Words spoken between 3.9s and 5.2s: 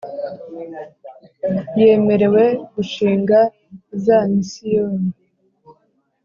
za misiyoni